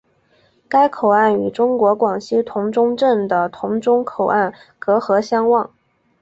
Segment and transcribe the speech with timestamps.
[0.67, 5.69] 该口岸与中国广西峒中镇的峒中口岸隔河相望。